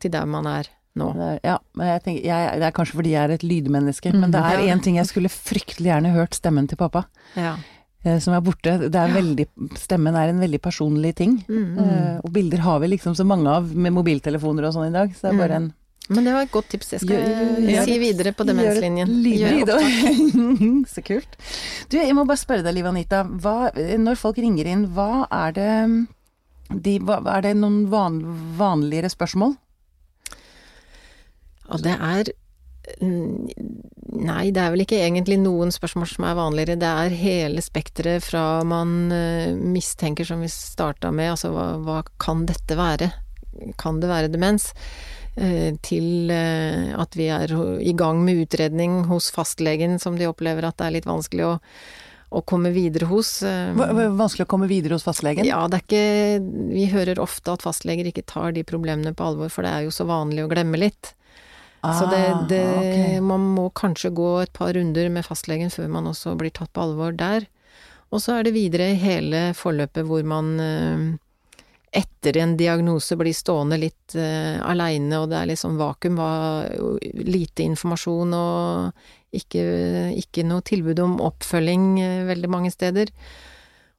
[0.00, 0.64] til der man er
[0.96, 1.12] nå.
[1.16, 4.12] Det er, ja, men jeg tenker, jeg, det er kanskje fordi jeg er et lydmenneske,
[4.12, 7.04] men Mm, det er én ting jeg skulle fryktelig gjerne hørt stemmen til pappa,
[7.36, 7.56] Ja.
[8.04, 8.78] eh, som er borte.
[8.90, 9.46] Det er veldig,
[9.78, 11.44] stemmen er en veldig personlig ting.
[11.48, 12.20] Mm.
[12.24, 15.28] Og bilder har vi liksom så mange av med mobiltelefoner og sånn i dag, så
[15.30, 15.72] det er bare en
[16.10, 16.88] Men det var et godt tips.
[16.90, 19.06] Jeg skal Gjør- gjør si videre på demenslinjen.
[19.22, 20.86] Gjør.
[20.90, 21.36] Så kult.
[21.88, 23.22] Du, jeg må bare spørre deg, Liv Anita.
[23.22, 25.68] Hva, når folk ringer inn, hva er det
[26.82, 28.18] de, hva, Er det noen van,
[28.58, 29.54] vanligere spørsmål?
[31.70, 32.32] Og det er
[33.00, 33.48] mm,
[34.10, 36.78] Nei, det er vel ikke egentlig noen spørsmål som er vanligere.
[36.80, 42.00] Det er hele spekteret fra man eh, mistenker, som vi starta med, altså hva, hva
[42.20, 43.12] kan dette være?
[43.78, 44.72] Kan det være demens?
[45.38, 50.66] Eh, Til eh, at vi er i gang med utredning hos fastlegen, som de opplever
[50.66, 51.54] at det er litt vanskelig å,
[52.34, 53.36] å komme videre hos.
[53.46, 55.46] Vanskelig å komme videre hos fastlegen?
[55.46, 59.54] Ja, det er ikke Vi hører ofte at fastleger ikke tar de problemene på alvor,
[59.54, 61.14] for det er jo så vanlig å glemme litt.
[61.80, 63.20] Så det, Ah, det okay.
[63.24, 66.82] Man må kanskje gå et par runder med fastlegen før man også blir tatt på
[66.84, 67.46] alvor der.
[68.12, 71.04] Og så er det videre hele forløpet hvor man eh,
[71.90, 76.20] etter en diagnose blir stående litt uh, aleine, og det er litt sånn vakuum,
[77.26, 79.64] lite informasjon og ikke,
[80.20, 83.10] ikke noe tilbud om oppfølging uh, veldig mange steder.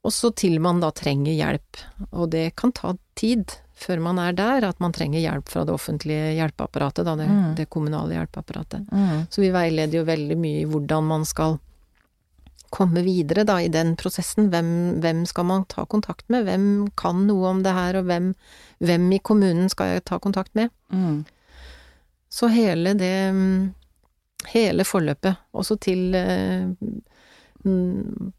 [0.07, 1.83] Og så til man da trenger hjelp,
[2.15, 5.73] og det kan ta tid før man er der, at man trenger hjelp fra det
[5.73, 7.55] offentlige hjelpeapparatet, da, det, Mm.
[7.57, 8.87] det kommunale hjelpeapparatet.
[8.91, 9.25] Mm.
[9.29, 11.57] Så vi veileder jo veldig mye i hvordan man skal
[12.71, 14.49] komme videre da i den prosessen.
[14.53, 16.45] Hvem, hvem skal man ta kontakt med?
[16.47, 18.33] Hvem kan noe om det her, og hvem,
[18.79, 20.71] hvem i kommunen skal jeg ta kontakt med?
[20.93, 21.25] Mm.
[22.31, 23.15] Så hele det
[24.49, 26.65] Hele forløpet, også til eh,
[27.61, 28.31] mm,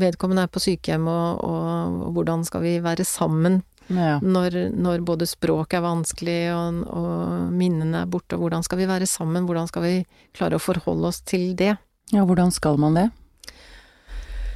[0.00, 3.58] vedkommende er på sykehjem, og, og, og hvordan skal vi være sammen
[3.92, 4.18] Ja.
[4.22, 9.06] når, når både språk er vanskelig og, og minnene er borte, hvordan skal vi være
[9.10, 9.94] sammen, hvordan skal vi
[10.36, 11.74] klare å forholde oss til det?
[12.12, 13.08] ja, hvordan skal man det?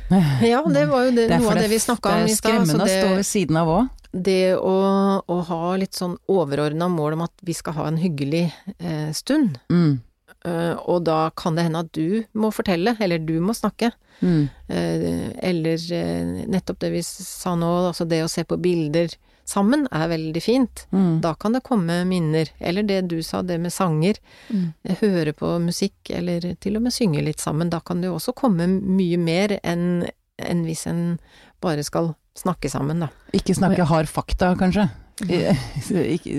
[0.47, 2.85] Ja, det var jo det, Det noe av det, vi snakka om det er skremmende
[2.85, 3.89] altså å stå ved siden av òg.
[4.17, 4.75] det å,
[5.27, 8.45] å ha litt sånn overordna mål om at vi skal ha en hyggelig
[8.79, 9.99] eh, stund, Mm.
[10.47, 13.93] Eh, og da kan det hende at du må fortelle, eller du må snakke.
[14.21, 14.49] Mm.
[14.73, 19.13] Eh, eller eh, nettopp det vi sa nå, altså det å se på bilder
[19.47, 20.87] sammen er veldig fint.
[20.91, 21.21] Mm.
[21.23, 24.19] Da kan det komme minner, eller det du sa, det med sanger.
[24.51, 24.69] Mm.
[25.01, 27.71] Høre på musikk, eller til og med synge litt sammen.
[27.71, 30.07] Da kan det jo også komme mye mer enn
[30.37, 31.17] en hvis en
[31.65, 33.09] bare skal snakke sammen, da.
[33.37, 34.91] Ikke snakke hard fakta, kanskje.
[36.17, 36.33] Ikke,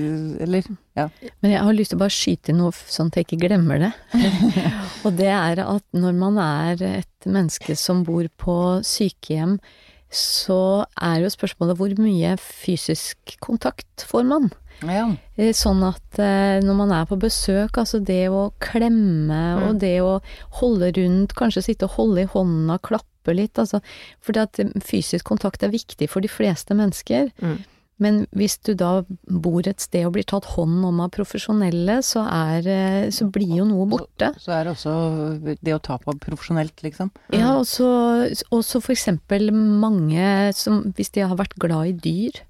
[0.43, 1.07] eller ja.
[1.41, 3.81] Men jeg har lyst til å bare skyte inn noe sånn at jeg ikke glemmer
[3.81, 3.91] det.
[5.05, 9.57] og det er at når man er et menneske som bor på sykehjem,
[10.13, 14.49] så er jo spørsmålet hvor mye fysisk kontakt får man?
[14.85, 15.07] ja.
[15.41, 19.79] Eh, Sånn at eh, når man er på besøk, altså det å klemme og Mm.
[19.81, 20.19] det å
[20.61, 23.81] holde rundt, kanskje sitte og holde i hånda, klappe litt, altså.
[24.21, 27.33] For eh, fysisk kontakt er viktig for de fleste mennesker.
[27.41, 27.57] Mm.
[27.99, 32.21] Men hvis du da bor et sted og blir tatt hånd om av profesjonelle, så
[32.29, 34.29] er eh, så blir jo noe borte.
[34.37, 34.93] Så er det også
[35.65, 37.09] det å ta på profesjonelt, liksom.
[37.33, 37.87] Ja, og så
[38.51, 42.45] og for eksempel mange som, hvis de har vært glad i dyr eh,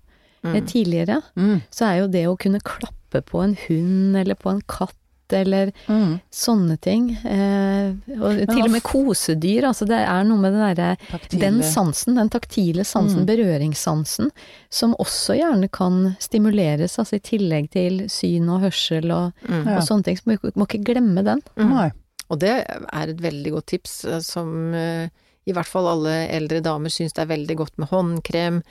[0.48, 0.68] Mm.
[0.70, 1.62] tidligere, Mm.
[1.72, 4.94] så er jo det å kunne klappe på en hund eller på en katt
[5.34, 6.20] eller Mm.
[6.32, 7.10] sånne ting.
[7.26, 9.64] Eh, og til og med kosedyr.
[9.68, 10.98] Altså det er noe med den derre
[11.30, 13.28] Den sansen, den taktile sansen, Mm.
[13.28, 14.32] berøringssansen,
[14.70, 19.68] som også gjerne kan stimuleres, altså i tillegg til syn og hørsel og, Mm.
[19.78, 20.18] Og sånne ting.
[20.18, 21.42] Så må må ikke glemme den.
[21.58, 21.70] Mm.
[21.70, 21.92] Nei.
[22.30, 25.10] Og det er et veldig godt tips, eh, som eh,
[25.48, 28.62] i hvert fall alle eldre damer syns det er veldig godt med håndkrem,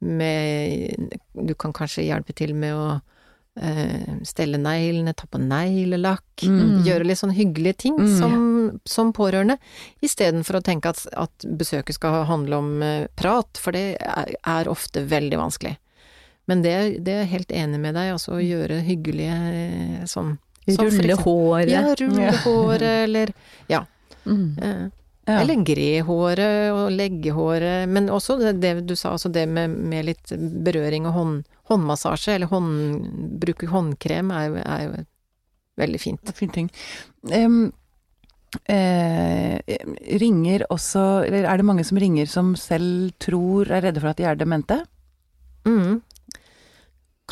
[0.00, 1.10] med
[1.46, 3.00] Du kan kanskje hjelpe til med å
[4.24, 6.82] stelle neglene, ta på neglelakk, Mm.
[6.86, 8.18] gjøre litt sånn hyggelige ting Mm.
[8.18, 9.58] som, som pårørende,
[10.02, 14.68] istedenfor å tenke at, at besøket skal handle om eh, prat, for det er, er
[14.72, 15.76] ofte veldig vanskelig.
[16.48, 20.38] Men det, det er jeg helt enig med deg, altså å gjøre hyggelige eh, sånn
[20.66, 21.70] Rulle håret.
[21.70, 23.32] Ja, rulle håret, eller
[23.68, 23.84] ja.
[24.24, 24.58] Mm.
[24.62, 24.82] eh,
[25.24, 25.36] Ja.
[25.38, 29.70] Eller gre håret og legge håret, men også det, det du sa, altså det med,
[29.70, 35.04] med litt berøring og hånd, håndmassasje, eller hånd, bruke håndkrem, er er jo
[35.80, 36.22] veldig fint.
[36.26, 36.70] Det Fin ting.
[37.32, 37.72] Um,
[38.68, 39.58] eh,
[40.20, 44.20] ringer også Eller er det mange som ringer som selv tror er redde for at
[44.20, 44.82] de er demente?
[45.64, 46.02] Mm.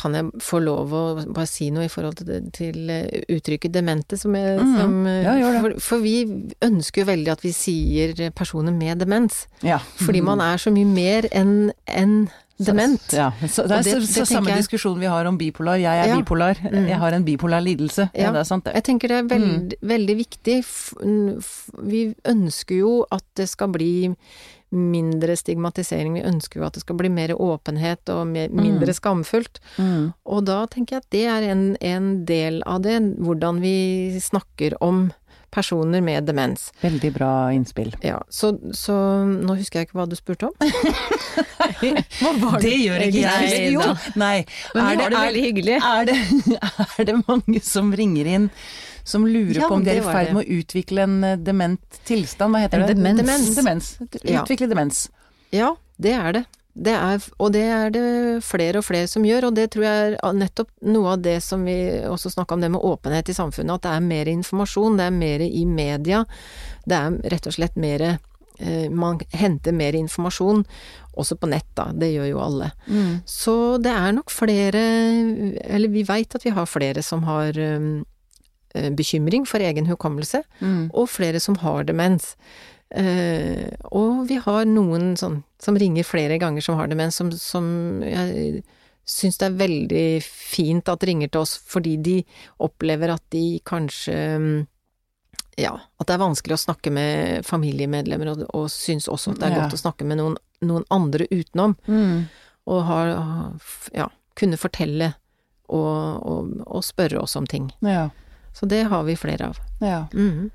[0.01, 4.17] Kan jeg få lov å bare si noe i forhold til, til eh, uttrykket demente,
[4.17, 4.75] som jeg mm.
[4.79, 5.51] som, eh, Ja.
[5.61, 6.15] For, for vi
[6.63, 9.45] ønsker jo veldig at vi sier personer med demens.
[9.67, 9.81] Ja.
[10.01, 13.01] Fordi man er så mye mer enn enn dement.
[13.01, 13.31] Så, ja.
[13.47, 15.77] så det er det- så, det samme jeg- diskusjon vi har om bipolar.
[15.79, 16.17] Jeg er Ja.
[16.19, 16.55] bipolar.
[16.61, 16.87] Mm.
[16.87, 18.09] Jeg har en bipolar lidelse.
[18.13, 18.31] Ja, Ja.
[18.31, 18.73] det er sant det.
[18.75, 19.87] Jeg tenker det er veld, Mm.
[19.87, 20.63] veldig viktig.
[21.83, 24.15] Vi ønsker jo at det skal bli
[24.71, 26.13] mindre stigmatisering.
[26.15, 29.59] Vi ønsker jo at det skal bli mer åpenhet og mer, mindre skamfullt.
[29.77, 30.13] Mm.
[30.25, 34.77] Og da tenker jeg at det er en, en del av det, hvordan vi snakker
[34.81, 35.11] om
[35.51, 36.69] personer med demens.
[36.81, 37.91] Veldig bra innspill.
[38.05, 38.95] Ja, så, så
[39.27, 40.55] nå husker jeg ikke hva du spurte om.
[41.81, 43.71] Hva var Det gjør ikke Nei jeg.
[43.73, 43.83] Jo,
[44.19, 44.37] nei.
[44.75, 45.75] Men Er det er- veldig hyggelig.
[45.81, 46.15] Er det,
[46.99, 48.49] er det mange som ringer inn
[49.07, 51.37] som lurer Ja, på om de er det i ferd med å utvikle en eh,
[51.41, 52.53] dement tilstand?
[52.53, 52.97] Hva heter En det?
[53.17, 53.49] demens.
[53.57, 53.87] Demens.
[54.21, 55.05] Utvikle demens.
[55.55, 56.43] Ja, det er det.
[56.73, 58.03] Det er, og det er det
[58.47, 61.65] flere og flere som gjør, og det tror jeg er nettopp noe av det som
[61.67, 61.75] vi
[62.07, 65.17] også snakka om, det med åpenhet i samfunnet, at det er mer informasjon, det er
[65.17, 66.23] mer i media,
[66.87, 70.63] det er rett og slett mer eh, Man henter mer informasjon,
[71.17, 72.71] også på nett, da, det gjør jo alle.
[72.87, 73.19] Mm.
[73.27, 74.79] Så det er nok flere,
[75.65, 78.05] eller vi veit at vi har flere som har um,
[78.75, 80.91] eh, bekymring for egen hukommelse, Mm.
[80.93, 82.35] og flere som har demens.
[82.91, 88.01] Eh, og vi har noen sånn som ringer flere ganger som har demens, som, som
[88.03, 88.63] jeg
[89.07, 92.17] syns det er veldig fint at ringer til oss, fordi de
[92.59, 94.67] opplever at de kanskje mm,
[95.61, 99.49] ja, at det er vanskelig å snakke med familiemedlemmer, og, og syns også at det
[99.49, 99.63] er Ja.
[99.65, 102.27] godt å snakke med noen, noen andre utenom Mm.
[102.67, 103.13] og har,
[103.95, 105.13] ja, kunne fortelle
[105.69, 107.71] og, og, og spørre oss om ting.
[107.81, 108.09] Ja.
[108.53, 109.59] Så det har vi flere av.
[109.79, 110.07] ja.
[110.13, 110.51] Mhm.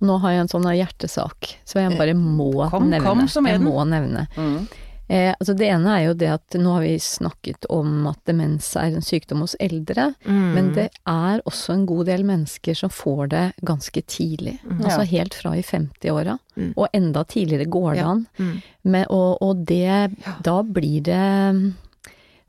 [0.00, 3.04] Nå har jeg en sånn hjertesak, så jeg bare må Eh, Kom- nevne.
[3.04, 4.26] kom som jeg må nevne.
[4.36, 4.66] Mm.
[5.10, 8.76] Eh, altså det ene er jo det at nå har vi snakket om at demens
[8.76, 10.54] er en sykdom hos eldre, Mm.
[10.54, 14.60] men det er også en god del mennesker som får det ganske tidlig.
[14.64, 14.84] Mm.
[14.84, 16.74] Altså helt fra i 50-åra, Mm.
[16.76, 18.08] og enda tidligere går det Ja.
[18.10, 18.26] an.
[18.38, 18.62] Mm.
[18.84, 20.32] Men, og, og det Ja.
[20.42, 21.74] Da blir det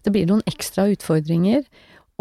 [0.04, 1.64] Det blir noen ekstra utfordringer.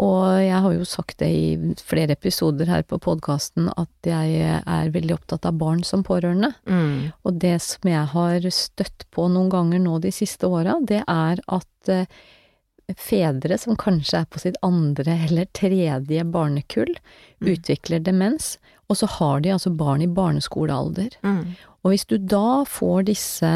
[0.01, 4.89] Og jeg har jo sagt det i flere episoder her på podkasten at jeg er
[4.95, 6.49] veldig opptatt av barn som pårørende.
[6.65, 7.11] Mm.
[7.21, 11.43] Og det som jeg har støtt på noen ganger nå de siste åra, det er
[11.53, 12.09] at eh,
[12.97, 16.95] fedre som kanskje er på sitt andre eller tredje barnekull,
[17.41, 17.47] Mm.
[17.55, 18.57] utvikler demens,
[18.89, 21.15] og så har de altså barn i barneskolealder.
[21.23, 21.55] Mm.
[21.83, 23.53] Og hvis du da får disse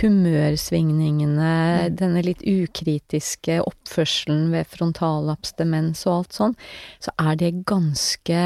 [0.00, 1.96] humørsvingningene, Mm.
[1.96, 6.56] denne litt ukritiske oppførselen ved frontallapsdemens og alt sånn,
[7.00, 8.38] så er det ganske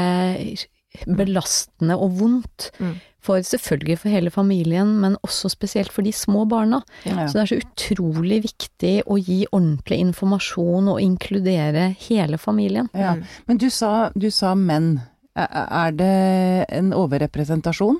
[1.07, 2.71] belastende og vondt.
[2.79, 2.95] Mm.
[3.21, 6.81] For selvfølgelig for hele familien, men også spesielt for de små barna.
[7.03, 7.27] Ja.
[7.27, 12.89] Så det er så utrolig viktig å gi ordentlig informasjon og inkludere hele familien.
[12.93, 13.15] Ja.
[13.15, 13.25] Mm.
[13.47, 15.01] Men du sa, du sa menn.
[15.35, 17.99] Er det en overrepresentasjon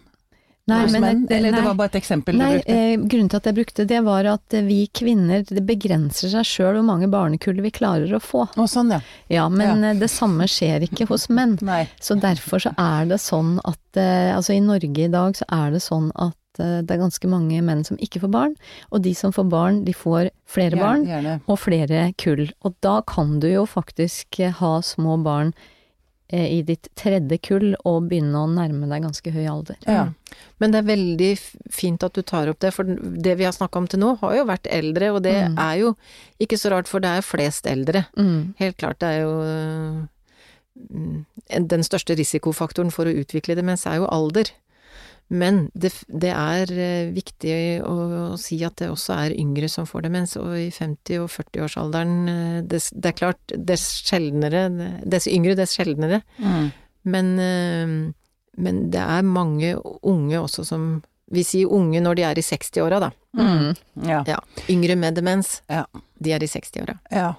[0.84, 1.26] hos men menn?
[1.28, 2.76] det- Eller det var bare et eksempel Nei, du brukte?
[2.76, 6.46] eh, grunnen til at jeg brukte det, var at eh, vi kvinner, det begrenser seg
[6.46, 8.48] sjøl hvor mange barnekull vi klarer å få.
[8.56, 9.02] Å, sånn ja.
[9.30, 9.94] Ja, men ja.
[9.94, 11.58] det samme skjer ikke hos menn.
[11.66, 11.88] Nei.
[12.00, 15.72] Så derfor så er det sånn at eh, Altså i Norge i dag så er
[15.72, 18.56] det sånn at eh, det er ganske mange menn som ikke får barn,
[18.92, 21.40] og de som får barn, de får flere barn Gjerne.
[21.48, 22.50] og flere kull.
[22.66, 25.76] Og da kan du jo faktisk eh, ha små barn eh,
[26.38, 29.78] i ditt tredje kull og begynne å nærme deg ganske høy alder.
[29.88, 30.04] Ja.
[30.06, 30.16] Mm.
[30.60, 31.30] Men det er veldig
[31.74, 34.36] fint at du tar opp det, for det vi har snakka om til nå, har
[34.38, 35.58] jo vært eldre, og det Mm.
[35.58, 35.96] er jo
[36.40, 38.06] ikke så rart, for det er flest eldre.
[38.18, 38.54] Mm.
[38.60, 40.08] Helt klart, det er jo
[40.94, 41.26] mm,
[41.68, 44.52] Den største risikofaktoren for å utvikle demens er jo alder.
[45.30, 47.52] Men det, det er eh, viktig
[47.86, 47.94] å,
[48.34, 52.16] å si at det også er yngre som får demens, og i 50- og 40-årsalderen
[52.32, 54.64] eh, det, det er klart, dess sjeldnere
[55.06, 56.24] Dess yngre, dess sjeldnere.
[56.42, 56.72] Mm.
[57.14, 57.94] Men, eh,
[58.58, 60.90] men det er mange unge også som
[61.30, 63.12] Vi sier unge når de er i 60-åra, da.
[63.38, 63.76] Mm.
[64.10, 64.24] Ja.
[64.26, 64.40] Ja.
[64.74, 65.84] Yngre med demens, Ja.
[66.18, 66.98] de er i 60-åra.
[67.14, 67.36] ja.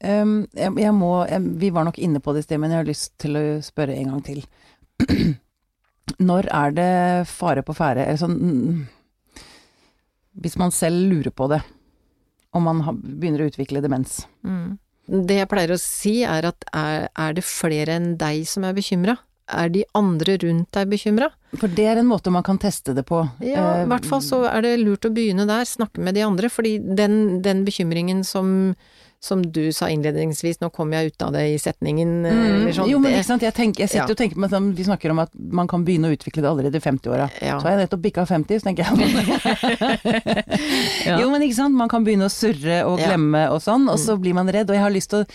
[0.00, 2.78] Um, jeg, jeg må jeg, Vi var nok inne på det i sted, men jeg
[2.80, 4.38] har lyst til å spørre en gang til.
[6.18, 6.92] Når er det
[7.30, 8.06] fare på ferde?
[8.18, 8.36] Sånn
[10.40, 11.60] Hvis man selv lurer på det,
[12.56, 14.24] om man begynner å utvikle demens.
[14.46, 14.78] Mm.
[15.10, 18.76] Det jeg pleier å si er at er, er det flere enn deg som er
[18.76, 19.16] bekymra?
[19.50, 21.30] Er de andre rundt deg bekymra?
[21.58, 23.24] For det er en måte man kan teste det på.
[23.42, 26.22] Ja, Eh, i hvert fall så er det lurt å begynne der, snakke med de
[26.22, 28.74] andre, fordi den, den bekymringen som,
[29.20, 32.88] som du sa innledningsvis, nå kom jeg ut av det i setningen, eh, eller sånn.
[32.88, 34.14] jo, men ikke sant, jeg, tenker, jeg sitter Ja.
[34.14, 36.48] og tenker på at sånn, Vi snakker om at man kan begynne å utvikle det
[36.48, 37.26] allerede i 50-åra.
[37.42, 37.58] Ja.
[37.60, 38.96] Så har jeg nettopp bikka 50, så tenker jeg
[41.06, 41.18] Ja.
[41.20, 44.16] Jo, men ikke sant, man kan begynne å surre og glemme og sånn, og så
[44.20, 44.68] blir man redd.
[44.70, 45.28] Og jeg har lyst til å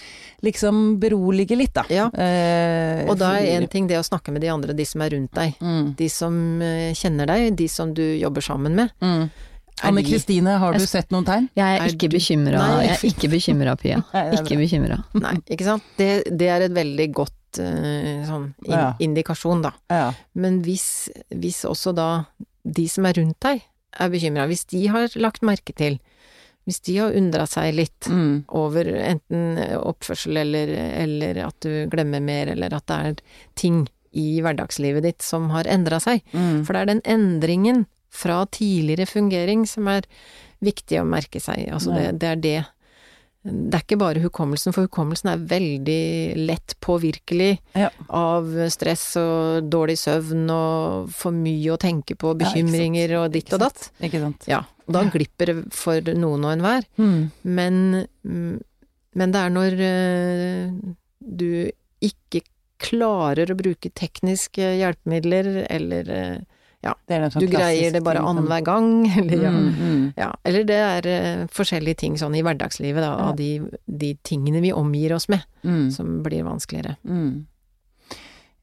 [0.45, 1.83] liksom berolige litt, da.
[1.89, 2.07] Ja.
[2.13, 5.01] Eh, Og da er én en ting det å snakke med de andre, de som
[5.01, 5.55] er rundt deg.
[5.61, 8.89] mm, De som eh, kjenner deg, de som du jobber sammen med.
[9.01, 9.29] mm.
[9.83, 11.49] Anne Kristine, har du sett noen tegn?
[11.57, 13.97] Jeg er ikke bekymra, jeg er ikke bekymra, Pia.
[14.37, 15.01] Ikke bekymra.
[15.25, 15.83] Nei, ikke sant.
[15.99, 18.85] Det, det er et veldig godt eh, sånn in Ja.
[19.03, 19.73] indikasjon, da.
[19.91, 20.07] Ja.
[20.33, 22.09] Men hvis, hvis også da
[22.63, 23.61] de som er rundt deg
[23.99, 25.99] er bekymra, hvis de har lagt merke til,
[26.65, 28.45] hvis de har undra seg litt Mm.
[28.57, 30.71] over enten oppførsel eller,
[31.03, 33.19] eller at du glemmer mer, eller at det er
[33.59, 33.83] ting
[34.15, 36.23] i hverdagslivet ditt som har endra seg.
[36.33, 36.63] Mm.
[36.65, 40.07] For det er den endringen fra tidligere fungering som er
[40.65, 41.67] viktig å merke seg.
[41.75, 42.55] Altså det, det er det.
[43.45, 47.91] Det er ikke bare hukommelsen, for hukommelsen er veldig lett påvirkelig Ja.
[48.09, 53.53] av stress og dårlig søvn og for mye å tenke på, Ja, bekymringer og ditt
[53.53, 53.91] og datt.
[54.01, 54.47] Ikke sant.
[54.49, 56.87] Ja, og da glipper det for noen og enhver.
[56.97, 57.19] Mm.
[57.43, 57.79] Men,
[59.13, 60.73] men det er når eh,
[61.21, 61.47] du
[62.01, 62.41] ikke
[62.81, 66.09] klarer å bruke tekniske hjelpemidler, eller
[67.07, 69.51] Det er sånn du greier det bare annenhver gang, eller ja.
[69.51, 70.03] Mm, mm.
[70.17, 70.27] ja.
[70.45, 73.29] Eller det er uh, forskjellige ting sånn i hverdagslivet, da, Ja.
[73.31, 73.49] av de,
[73.87, 75.89] de tingene vi omgir oss med, Mm.
[75.91, 76.97] som blir vanskeligere.
[77.09, 77.45] Mm.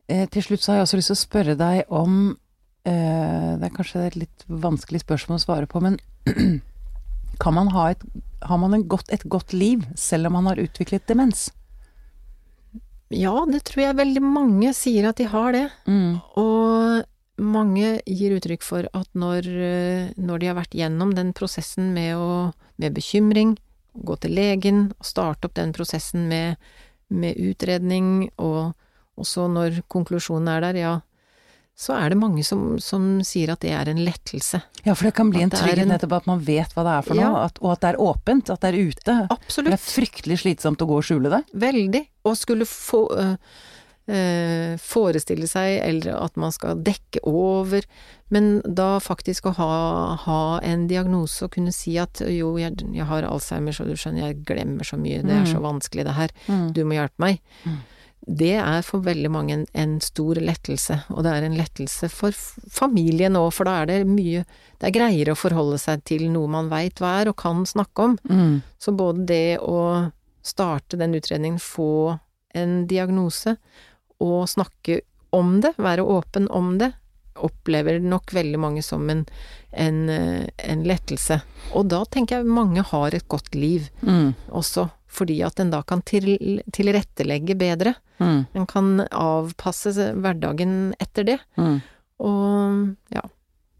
[0.08, 2.36] Eh, til slutt så har jeg også lyst til å spørre deg om
[2.84, 5.98] eh, Det er kanskje et litt vanskelig spørsmål å svare på, men
[7.42, 8.02] kan man ha et
[8.42, 11.48] Har man en godt, et godt liv selv om man har utviklet demens?
[13.12, 15.66] Ja, det tror jeg veldig mange sier at de har det.
[15.86, 16.16] Mm.
[16.40, 17.02] Og
[17.40, 22.16] mange gir uttrykk for at når, eh, når de har vært gjennom den prosessen med,
[22.16, 23.56] å, med bekymring,
[23.92, 26.56] gå til legen og starte opp den prosessen med,
[27.12, 28.72] med utredning, og,
[29.16, 30.92] og så når konklusjonen er der, ja,
[31.82, 34.60] så er det mange som, som sier at det er en lettelse.
[34.84, 37.06] Ja, for det kan bli At en trygghet nettopp at man vet hva det er
[37.06, 37.30] for Ja.
[37.32, 39.14] noe, at, og at det er åpent, at det er ute.
[39.32, 39.72] Absolutt.
[39.72, 41.40] Det er fryktelig slitsomt å gå og skjule det.
[41.64, 42.02] Veldig.
[42.28, 43.34] Og skulle få øh,
[44.08, 47.86] øh, forestille seg, eller at man skal dekke over,
[48.32, 49.72] men da faktisk å ha,
[50.24, 54.30] ha en diagnose og kunne si at jo, jeg, jeg har Alzheimer, så du skjønner,
[54.30, 56.36] jeg glemmer så mye, det er så vanskelig det her,
[56.72, 57.42] du må hjelpe meg.
[57.66, 57.80] Mm.
[58.22, 62.36] Det er for veldig mange en, en stor lettelse, og det er en lettelse for
[62.70, 64.44] familien òg, for da er det mye
[64.78, 68.06] Det er greiere å forholde seg til noe man veit hva er og kan snakke
[68.06, 68.16] om.
[68.30, 68.62] Mm.
[68.78, 70.10] Så både det å
[70.42, 72.18] starte den utredningen, få
[72.54, 73.56] en diagnose,
[74.22, 75.00] og snakke
[75.34, 76.92] om det, være åpen om det,
[77.42, 79.22] opplever nok veldig mange som en,
[79.72, 81.40] en, eh, en lettelse.
[81.72, 84.34] Og da tenker jeg mange har et godt liv Mm.
[84.52, 87.94] også, fordi at en da kan til, tilrettelegge bedre.
[88.20, 88.46] Mm.
[88.54, 91.38] En kan avpasse hverdagen etter det.
[91.56, 91.80] Mm.
[92.20, 93.22] Og ja,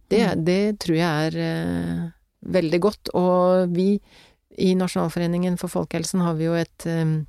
[0.09, 2.11] det, det tror jeg er eh,
[2.53, 3.13] veldig godt.
[3.15, 4.01] Og vi
[4.59, 7.21] i Nasjonalforeningen for folkehelsen har vi jo et eh,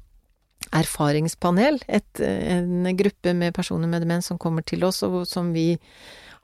[0.71, 1.82] erfaringspanel.
[1.88, 5.73] Et, en gruppe med personer med demens som kommer til oss, og som vi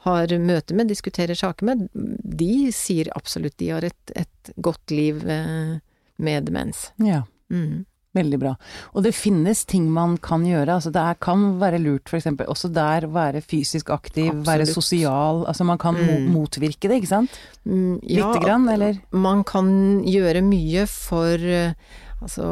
[0.06, 1.88] har møte med, diskuterer saker med.
[1.94, 5.78] De sier absolutt de har et, et godt liv eh,
[6.24, 6.90] med demens.
[7.04, 7.26] Ja.
[7.52, 7.86] Mm.
[8.18, 8.56] Veldig bra.
[8.98, 10.80] Og det finnes ting man kan gjøre.
[10.80, 12.26] Altså det kan være lurt f.eks.
[12.50, 15.44] også der være fysisk aktiv, være sosial.
[15.52, 16.32] Altså man kan Mm.
[16.34, 17.36] motvirke det, ikke sant?
[17.66, 18.98] Mm, Lite grann, eller?
[19.12, 21.74] Man kan gjøre mye for eh,
[22.22, 22.46] Altså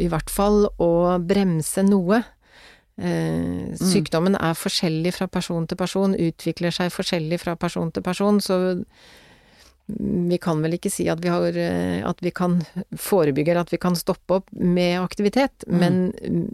[0.00, 0.90] i hvert fall å
[1.20, 2.22] bremse noe.
[3.00, 8.40] Eh, sykdommen er forskjellig fra person til person, utvikler seg forskjellig fra person til person,
[8.44, 8.58] så
[9.90, 12.60] vi kan vel ikke si at vi, har, eh, at vi kan
[12.94, 15.78] forebygge eller at vi kan stoppe opp med aktivitet, Mm.
[15.80, 16.12] men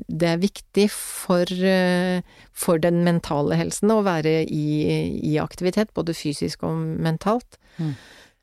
[0.08, 6.14] det er viktig for, eh, for den mentale helsen å være i, i aktivitet, både
[6.14, 7.58] fysisk og mentalt.
[7.78, 7.94] Mm.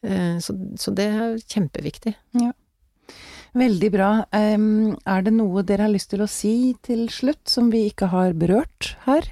[0.04, 2.14] Eh, Så, så det er kjempeviktig.
[3.54, 4.10] Veldig bra.
[4.34, 8.10] Um, er det noe dere har lyst til å si til slutt, som vi ikke
[8.10, 9.28] har berørt her?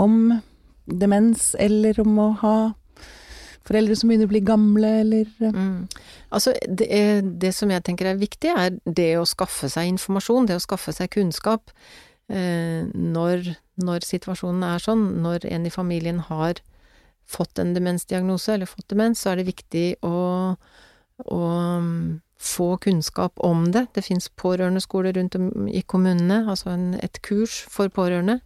[0.00, 0.40] Om
[0.88, 2.56] demens, eller om å ha
[3.64, 5.88] foreldre som begynner å bli gamle, eller Mm.
[6.30, 10.48] Altså, det, er, det som jeg tenker er viktig, er det å skaffe seg informasjon,
[10.48, 11.70] det å skaffe seg kunnskap.
[12.28, 16.58] Eh, når, når situasjonen er sånn, når en i familien har
[17.24, 20.56] fått en demensdiagnose, eller fått demens, så er det viktig å,
[21.28, 21.40] å
[22.40, 23.86] få kunnskap om det.
[23.94, 28.40] Det fins pårørendeskoler rundt om i kommunene, altså en, et kurs for pårørende.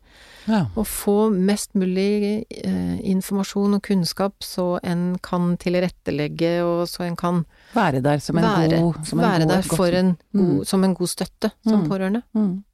[0.49, 0.67] Ja.
[0.77, 7.17] Og få mest mulig eh, informasjon og kunnskap så en kan tilrettelegge, og så en
[7.17, 10.65] kan Være der som en være, god som en god, der for en god, Mm.
[10.65, 11.89] som en god støtte som Mm.
[11.89, 12.23] pårørende.
[12.35, 12.65] mm.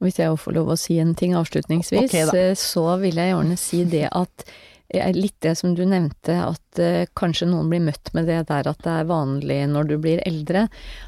[0.00, 3.56] Hvis jeg får lov å si en ting avslutningsvis, okay, eh, så vil jeg gjerne
[3.58, 4.44] si det at
[4.90, 8.80] Litt det som du nevnte, at eh, kanskje noen blir møtt med det der at
[8.82, 10.64] det er vanlig når du blir eldre.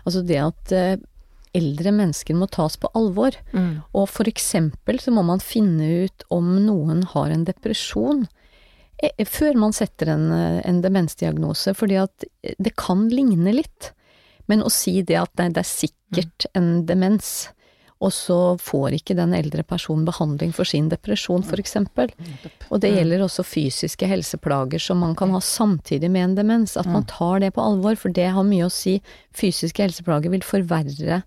[0.07, 1.01] Altså det at eh,
[1.53, 3.35] eldre mennesker må tas på alvor.
[3.53, 3.83] Mm.
[3.99, 8.23] Og for eksempel så må man finne ut om noen har en depresjon.
[9.03, 12.25] eh, Før man setter en, eh, en demensdiagnose, fordi at
[12.59, 13.91] det kan ligne litt.
[14.47, 17.49] Men å si det at nei, det er sikkert en demens,
[18.03, 22.11] og så får ikke den eldre personen behandling for sin depresjon, for eksempel.
[22.69, 26.75] Og det gjelder også fysiske helseplager som man kan ha samtidig med en demens.
[26.81, 28.97] At man tar det på alvor, for det har mye å si.
[29.39, 31.21] Fysiske helseplager vil forverre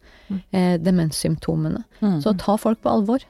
[0.52, 1.86] eh, demenssymptomene.
[2.02, 2.20] Mm.
[2.26, 3.24] Så ta folk på alvor.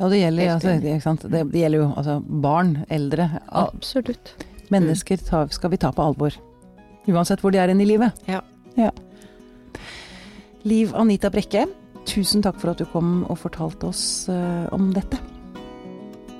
[0.00, 1.28] Ja, det gjelder, altså, det, ikke sant?
[1.30, 3.28] Det, det gjelder jo altså, barn, eldre.
[3.52, 4.34] Absolutt.
[4.72, 6.34] Mennesker tar, skal vi ta på alvor.
[7.12, 8.24] Uansett hvor de er inne i livet.
[8.26, 8.40] Ja.
[8.80, 8.90] ja.
[10.64, 11.66] Liv Anita Brekke,
[12.08, 15.18] tusen takk for at du kom og fortalte oss eh, om dette.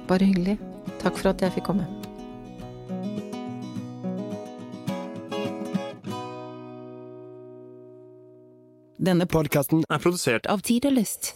[0.09, 0.59] Bare hyggelig.
[1.03, 1.87] Takk for at jeg fikk komme.
[9.05, 11.35] Denne Podkasten er produsert av Tid og Lyst.